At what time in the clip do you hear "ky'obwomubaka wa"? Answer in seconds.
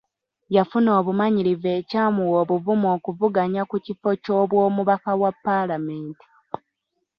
4.23-5.31